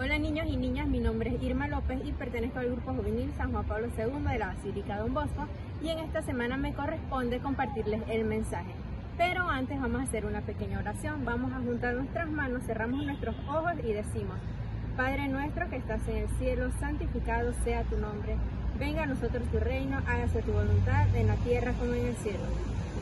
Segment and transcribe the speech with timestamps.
[0.00, 3.50] Hola niños y niñas, mi nombre es Irma López y pertenezco al Grupo Juvenil San
[3.50, 5.48] Juan Pablo II de la Basílica Don Bosco
[5.82, 8.70] y en esta semana me corresponde compartirles el mensaje.
[9.16, 13.34] Pero antes vamos a hacer una pequeña oración, vamos a juntar nuestras manos, cerramos nuestros
[13.48, 14.36] ojos y decimos,
[14.96, 18.36] Padre nuestro que estás en el cielo, santificado sea tu nombre,
[18.78, 22.44] venga a nosotros tu reino, hágase tu voluntad en la tierra como en el cielo.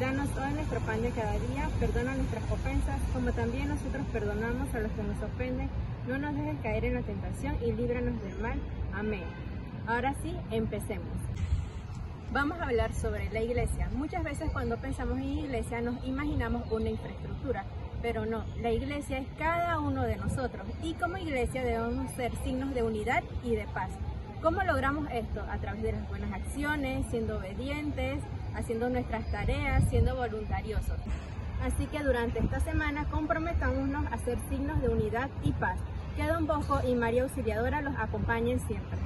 [0.01, 4.81] Danos hoy nuestro pan de cada día, perdona nuestras ofensas, como también nosotros perdonamos a
[4.81, 5.69] los que nos ofenden.
[6.07, 8.59] No nos dejes caer en la tentación y líbranos del mal.
[8.95, 9.25] Amén.
[9.87, 11.17] Ahora sí, empecemos.
[12.33, 13.89] Vamos a hablar sobre la iglesia.
[13.95, 17.65] Muchas veces cuando pensamos en iglesia nos imaginamos una infraestructura,
[18.03, 22.75] pero no, la iglesia es cada uno de nosotros y como iglesia debemos ser signos
[22.75, 23.91] de unidad y de paz.
[24.43, 25.41] ¿Cómo logramos esto?
[25.51, 28.21] A través de las buenas acciones, siendo obedientes,
[28.55, 30.99] haciendo nuestras tareas, siendo voluntariosos.
[31.63, 35.79] Así que durante esta semana comprometámonos a ser signos de unidad y paz.
[36.17, 38.99] Que Don Bosco y María Auxiliadora los acompañen siempre.